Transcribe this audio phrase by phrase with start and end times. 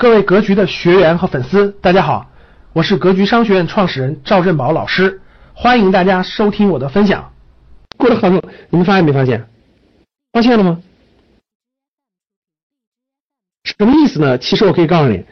[0.00, 2.30] 各位格局的学员和粉丝，大家好，
[2.72, 5.20] 我是格局商学院创始人赵振宝老师，
[5.52, 7.34] 欢迎大家收听我的分享。
[7.98, 9.46] 过了好久，你们发现没发现？
[10.32, 10.80] 发现了吗？
[13.64, 14.38] 什么意思呢？
[14.38, 15.26] 其实我可以告诉你，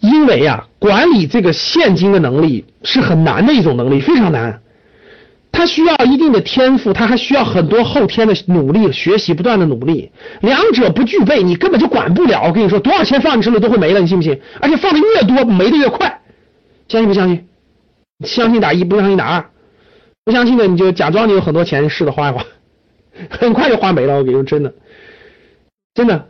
[0.00, 4.60] 因为呀，管理这个现金的能力是很难的一种能力，非常难。
[5.56, 10.10] 他需要一定的天赋，他还需要很多后天的努力、学习、不断的努力。
[10.42, 12.42] 两者不具备，你根本就管不了。
[12.46, 14.38] 我跟你说，多少钱放你手里都会没了，你信不信？
[14.60, 16.20] 而且放的越多，没的越快。
[16.88, 17.46] 相信不相信？
[18.24, 19.46] 相信打一，不相信打二。
[20.26, 22.44] 不相信的你就假装你有很多钱，试着花一花，
[23.30, 24.16] 很快就花没了。
[24.16, 24.74] 我跟你说，真的，
[25.94, 26.28] 真的，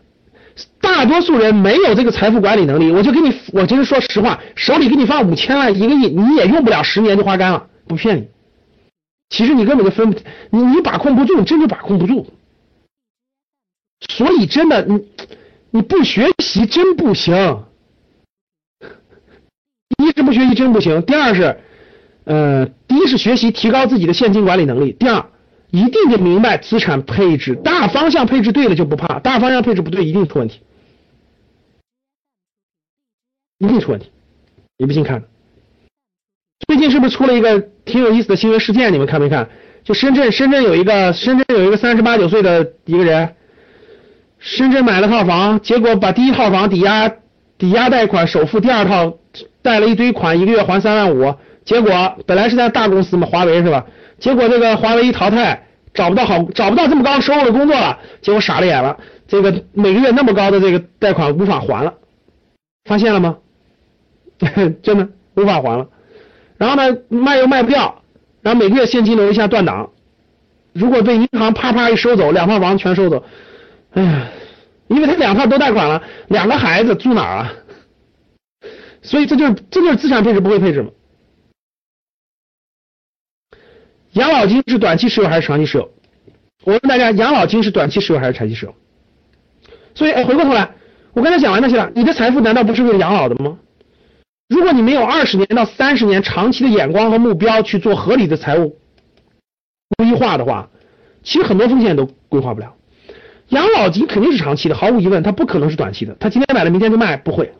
[0.80, 2.92] 大多数人没有这个财富管理能力。
[2.92, 8.28] 我就跟你，我就是说实话，手里给你放五千万、一个亿，你也用不了十年就花干了，不骗你。
[9.28, 10.14] 其实你根本就分，
[10.50, 12.26] 你你把控不住，你真就把控不住。
[14.08, 15.08] 所以真的，你
[15.70, 17.64] 你不学习真不行。
[19.98, 21.58] 一是不学习真不行，第二是，
[22.24, 25.30] 呃，第一是学习提高自己的现金管理能力，第二
[25.70, 30.60] 一定得明白资产配置大方向配置对了就不怕，大方向配置不对一定出问题，
[33.58, 34.10] 一定出问题。
[34.76, 35.24] 你不信看。
[36.64, 38.92] 最近是不是出了一个挺有意思的新闻事件？
[38.92, 39.48] 你们看没看？
[39.84, 43.34] 就深圳，深圳有一个深圳有一个三十八九岁的一个人，
[44.38, 47.12] 深圳买了套房，结果把第一套房抵押
[47.58, 49.18] 抵押贷款首付，第二套
[49.62, 51.34] 贷了一堆款，一个月还三万五，
[51.64, 53.86] 结果本来是在大公司嘛，华为是吧？
[54.18, 61.94] 结果这个华为一淘汰，找不到好找不到这么高收入的工作了，结果傻了眼了，这个每个月那么高的这个贷款无法还了，
[62.86, 63.36] 发现了吗？
[64.82, 65.86] 真的无法还了。
[66.58, 68.02] 然后呢，卖又卖不掉，
[68.42, 69.90] 然后每个月现金流一下断档，
[70.72, 73.24] 如果被银行啪啪一收走，两套房全收走，
[73.92, 74.28] 哎呀，
[74.88, 77.52] 因为他两套都贷款了，两个孩子住哪儿啊？
[79.02, 80.90] 所以这就是这就是资产配置不会配置嘛？
[84.12, 85.90] 养老金是短期持有还是长期持有？
[86.64, 88.74] 我问大家，养老金是短期持有还是长期持有？
[89.94, 90.74] 所以，哎，回过头来，
[91.12, 93.58] 我刚才讲完那些了，你的财富难道不是为了养老的吗？
[94.66, 98.76] 如果你没有二十年到三十年长期的眼光和目标去做合理的财务
[99.96, 100.68] 规划的话，
[101.22, 102.74] 其实很多风险都规划不了。
[103.50, 106.16] 养老金肯定是长期的，毫无疑问，它不可能是短期的。
[106.18, 107.54] 他今天买了，明天就卖，不会。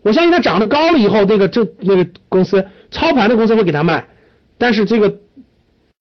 [0.00, 4.08] 我相信它涨得高了以后，那个这那个公司操盘的公司会给他卖，
[4.56, 5.18] 但是这个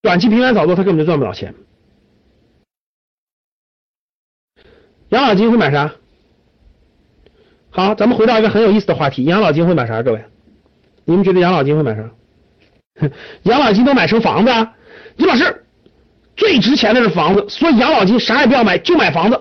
[0.01, 1.53] 短期频繁炒作，他根本就赚不了钱。
[5.09, 5.91] 养老金会买啥？
[7.73, 10.03] 好，咱们回到一个很有意思的话题，养老金会买啥？
[10.03, 10.21] 各位，
[11.05, 12.03] 你们觉得养老金会买啥？
[13.43, 14.51] 养老金都买成房子？
[14.51, 14.73] 啊？
[15.15, 15.63] 李老师，
[16.35, 19.39] 最值钱的是房子，所以养老金啥也不要买，就买房子。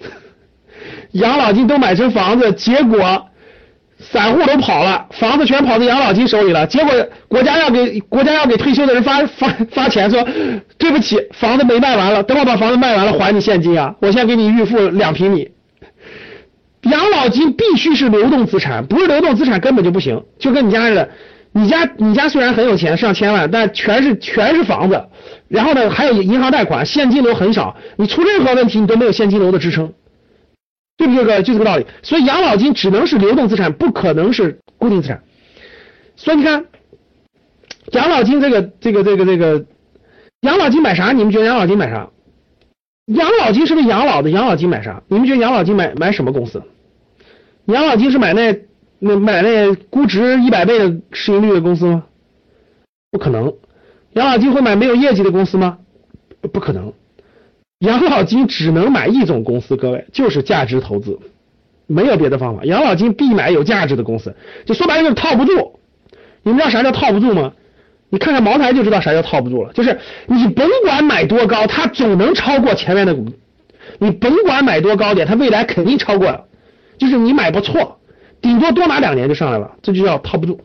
[1.12, 3.26] 养老金都买成房子，结果
[3.98, 6.66] 散户都跑了，房子全跑到养老金手里了。
[6.66, 6.92] 结果
[7.28, 10.22] 国家要给国家要给退休的人发发发钱，说
[10.76, 15.48] 对不起，房子没卖完了，等我把房子卖完了还你现金啊，我先给你预付两平米。
[16.90, 20.22] 养老金必须是流动资产，不是流动资产根本就不行。
[20.38, 21.08] 就跟你家似的，
[21.52, 25.02] 你家你家虽然很有钱，上千万，但全是全是房子，
[25.48, 29.92] 然后呢还有银行贷款，现金流很少，你出任何问题你都没有现金流的支撑，
[30.96, 31.24] 对不对？
[31.24, 31.86] 哥，就这个道理。
[32.02, 35.22] 所以养老金只能是流动资产，不可能是固定资产。
[36.16, 36.66] 所以你看，
[37.92, 39.64] 养老金这个这个这个这个，
[40.42, 41.12] 养老金买啥？
[41.12, 42.08] 你们觉得养老金买啥？
[43.06, 44.30] 养老金是不是养老的？
[44.30, 45.02] 养老金买啥？
[45.08, 46.62] 你们觉得养老金买买什么公司？
[47.66, 48.58] 养老金是买那
[48.98, 52.04] 那买那估值一百倍的市盈率的公司吗？
[53.10, 53.52] 不可能。
[54.14, 55.78] 养老金会买没有业绩的公司吗？
[56.52, 56.92] 不可能。
[57.80, 61.18] 养老金只能买一种公司，各位就是价值投资，
[61.86, 62.64] 没有别的方法。
[62.64, 64.34] 养老金必买有价值的公司，
[64.64, 65.78] 就说白了就是套不住。
[66.42, 67.52] 你们知道啥叫套不住吗？
[68.10, 73.26] 你看看茅台就知道啥叫套不住了，就是你甭管买多高，它总能超过前面的股。
[73.98, 76.48] 你甭管买多高点，它未来肯定超过。
[76.96, 77.98] 就是你买不错，
[78.40, 80.60] 顶多多拿两年就上来了，这就叫套不住，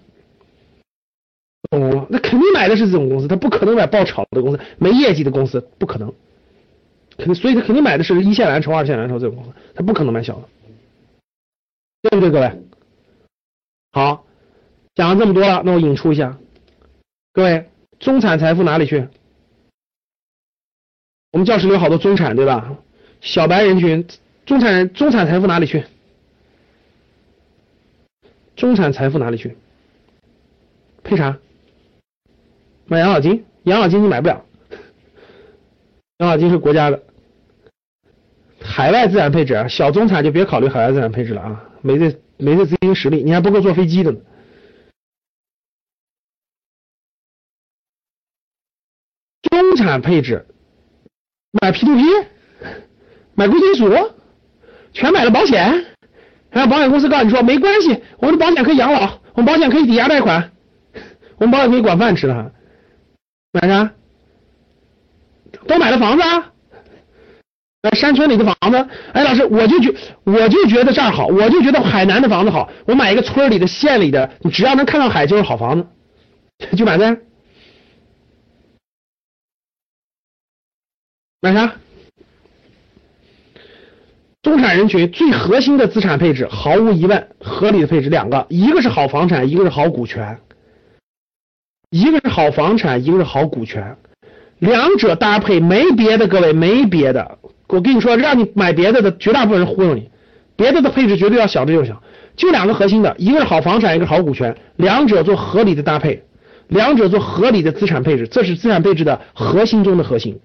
[1.72, 2.06] 懂了吗？
[2.10, 6.14] 那肯定买的是这种公司，他不可能买爆炒的公司，没业绩的公司不可能，
[7.18, 10.44] 肯定，所以他肯定买的是一线蓝筹、二线蓝筹这种公司，他不可能买小的，
[12.04, 12.52] 对不对，各位？
[13.92, 14.24] 好，
[14.94, 16.38] 讲了这么多了，那我引出一下，
[17.32, 19.08] 各位，中产财富哪里去？
[21.32, 22.76] 我们教室里有好多中产，对吧？
[23.22, 24.08] 小白人群，
[24.46, 25.86] 中产人，中产财富哪里去？
[28.56, 29.56] 中产财富哪里去？
[31.04, 31.38] 配啥？
[32.88, 33.46] 买养老金？
[33.64, 34.44] 养老金你买不了，
[36.18, 37.04] 养老金是国家的。
[38.60, 44.20] 海外资产配置，小中产就别考虑海外资产配置了啊，没这没这资金实力，你还不够坐飞机的呢。
[49.90, 50.46] 中产配置，
[51.60, 52.26] 买 ptp
[53.34, 53.92] 买贵金属，
[54.94, 55.84] 全买了保险，
[56.52, 60.52] 然后保险公司告诉你说没关系，我们的保险可以养老，我们保险可以抵押贷款，
[61.38, 62.52] 我们保险可以管饭吃的，
[63.52, 63.92] 买啥？
[65.66, 66.52] 都买了房子啊？
[67.96, 69.92] 山村里的房子，哎，老师，我就觉
[70.24, 75.88] 我就觉得这儿好，我就觉得海南的房子好，我买一个村里的、县里的，你只要能看到海就是好房子，
[76.78, 77.18] 就买这。
[81.42, 81.76] 买啥？
[84.42, 90.38] 中产人群最核心的资产配置，毫无疑问，合理的配置两个，一个是好房产，一个是好股权，
[91.92, 93.96] 一个是好房产，一个是好股权，
[94.58, 97.38] 两者搭配没别的，各位没别的。
[97.68, 100.10] 我跟你说，让你买别的的，绝大部分人忽悠你，
[100.58, 101.96] 别的的配置绝对要小的就行，
[102.36, 106.22] 就两个核心的，一个是好房产，一个是好股权，两者做合理的搭配，
[106.68, 110.38] 两者做合理的资产配置，这是资产配置的核心中的核心。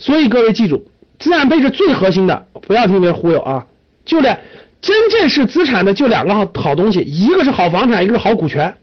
[0.00, 3.66] 所以各位记住，资产配置最核心的，不要听别人忽悠啊！
[4.06, 4.38] 就两，
[4.80, 8.78] 真正是资产的就两个好好东西，一个是好房产，一个是好股权。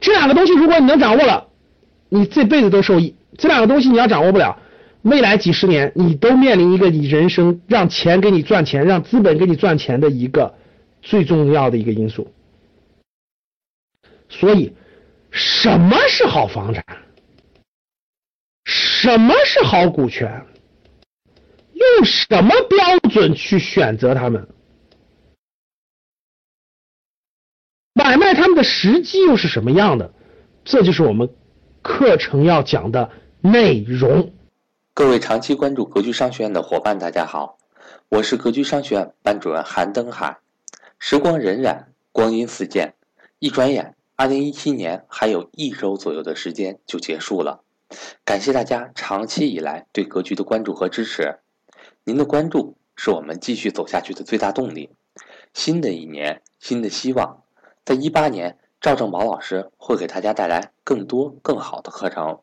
[0.00, 1.48] 这两个东西如果你能掌握了，
[2.08, 3.16] 你这辈子都受益。
[3.36, 4.60] 这两个东西你要掌握不了，
[5.02, 10.54] 未来几十年你都面临一个你人生让钱给你赚钱，让资本给你赚钱的一个
[11.02, 12.30] 最重要的一个因素。
[14.28, 14.72] 所以，
[15.32, 16.84] 什么是好房产？
[18.64, 20.44] 什么是好股权？
[21.80, 24.46] 用什么标准去选择他们？
[27.94, 30.12] 买卖他们的时机又是什么样的？
[30.62, 31.30] 这就是我们
[31.80, 33.10] 课程要讲的
[33.40, 34.34] 内容。
[34.92, 37.58] 各位长期关注格局商学院的伙伴，大家好，
[38.10, 40.38] 我是格局商学院班主任韩登海。
[40.98, 42.94] 时光荏苒，光阴似箭，
[43.38, 47.62] 一转眼，二零一七年还有一周左右的时间就结束了。
[48.24, 51.38] 感谢大家长期以来对格局的关注和支持。
[52.04, 54.90] 您的关注是我们继续走下去的最大动力。
[55.52, 57.42] 新的一年，新的希望，
[57.84, 62.40] 在一八年，赵正宝老师会给大家带来更多更好的课程。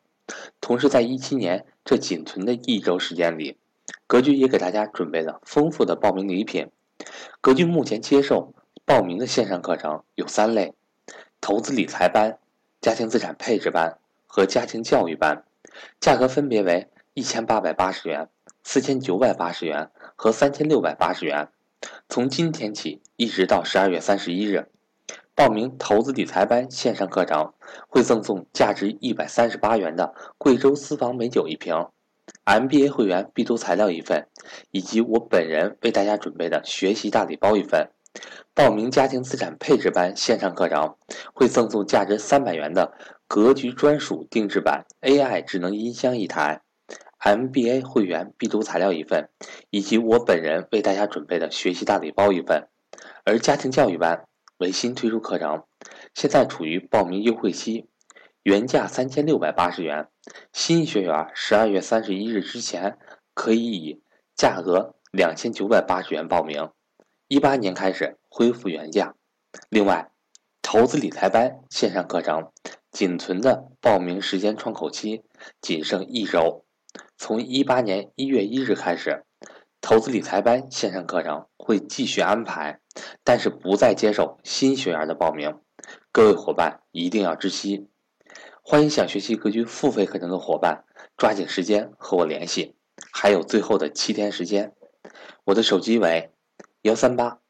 [0.60, 3.58] 同时，在一七年这仅存的一周时间里，
[4.06, 6.70] 格局也给大家准备了丰富的报名礼品。
[7.40, 10.72] 格局目前接受报名的线上课程有三类：
[11.40, 12.38] 投资理财班、
[12.80, 15.44] 家庭资产配置班和家庭教育班，
[15.98, 18.28] 价格分别为一千八百八十元。
[18.70, 21.48] 四千九百八十元和三千六百八十元，
[22.06, 24.68] 从今天起一直到十二月三十一日，
[25.34, 27.54] 报名投资理财班线上课程
[27.88, 31.86] 会赠送价值一百三十八元的贵州私房美酒一瓶
[32.44, 34.28] ，MBA 会员必读材料一份，
[34.70, 37.88] 以及我本人为大家准备的学习大礼包一份。
[38.52, 40.94] 报名家庭资产配置班线上课程
[41.32, 42.92] 会赠送价值三百元的
[43.26, 46.60] 格局专属定制版 AI 智能音箱一台。
[47.20, 49.28] MBA 会员必读材料一份，
[49.70, 52.68] 以及我本人为大家准备的学习大礼包一份。
[53.24, 54.26] 而家庭教育班
[54.58, 55.64] 为新推出课程，
[56.14, 57.88] 现在处于报名优惠期，
[58.42, 60.08] 原价三千六百八十元，
[60.52, 62.96] 新学员十二月三十一日之前
[63.34, 64.02] 可以以
[64.34, 66.70] 价格两千九百八十元报名，
[67.26, 69.14] 一八年开始恢复原价。
[69.68, 70.10] 另外，
[70.62, 72.52] 投资理财班线上课程
[72.90, 75.24] 仅存的报名时间窗口期
[75.60, 76.64] 仅剩一周。
[77.18, 79.24] 从一八年一月一日开始，
[79.80, 82.80] 投资理财班线上课程会继续安排，
[83.24, 85.60] 但是不再接受新学员的报名。
[86.12, 87.88] 各位伙伴一定要知悉。
[88.62, 90.84] 欢迎想学习格局付费课程的伙伴
[91.16, 92.76] 抓紧时间和我联系，
[93.12, 94.72] 还有最后的七天时间。
[95.44, 96.30] 我的手机为
[96.82, 97.40] 幺三八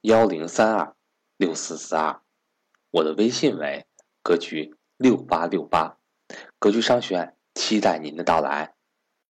[0.00, 0.96] 幺零三二
[1.36, 2.22] 六四四二，
[2.90, 3.84] 我的微信为
[4.22, 5.98] 格局六八六八。
[6.58, 8.72] 格局商学院期待您的到来。